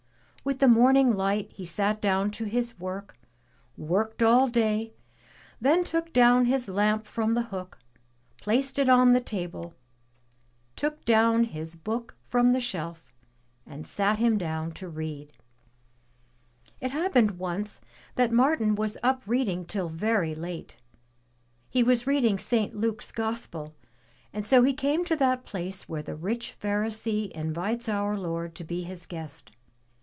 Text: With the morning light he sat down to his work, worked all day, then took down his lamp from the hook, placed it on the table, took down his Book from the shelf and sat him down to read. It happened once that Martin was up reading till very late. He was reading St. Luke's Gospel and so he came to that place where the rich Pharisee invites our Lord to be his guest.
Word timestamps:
With 0.43 0.57
the 0.57 0.67
morning 0.67 1.15
light 1.15 1.51
he 1.53 1.65
sat 1.65 2.01
down 2.01 2.31
to 2.31 2.45
his 2.45 2.79
work, 2.79 3.15
worked 3.77 4.23
all 4.23 4.47
day, 4.47 4.95
then 5.61 5.83
took 5.83 6.11
down 6.13 6.45
his 6.45 6.67
lamp 6.67 7.05
from 7.05 7.35
the 7.35 7.43
hook, 7.53 7.77
placed 8.41 8.79
it 8.79 8.89
on 8.89 9.13
the 9.13 9.21
table, 9.21 9.75
took 10.75 11.05
down 11.05 11.43
his 11.43 11.75
Book 11.75 12.15
from 12.27 12.53
the 12.53 12.59
shelf 12.59 13.13
and 13.67 13.85
sat 13.85 14.17
him 14.17 14.39
down 14.39 14.71
to 14.71 14.89
read. 14.89 15.31
It 16.79 16.89
happened 16.89 17.37
once 17.37 17.79
that 18.15 18.31
Martin 18.31 18.73
was 18.73 18.97
up 19.03 19.21
reading 19.27 19.63
till 19.63 19.89
very 19.89 20.33
late. 20.33 20.79
He 21.69 21.83
was 21.83 22.07
reading 22.07 22.39
St. 22.39 22.75
Luke's 22.75 23.11
Gospel 23.11 23.75
and 24.33 24.47
so 24.47 24.63
he 24.63 24.73
came 24.73 25.05
to 25.05 25.15
that 25.17 25.45
place 25.45 25.87
where 25.87 26.01
the 26.01 26.15
rich 26.15 26.55
Pharisee 26.59 27.29
invites 27.29 27.87
our 27.87 28.17
Lord 28.17 28.55
to 28.55 28.63
be 28.63 28.81
his 28.81 29.05
guest. 29.05 29.51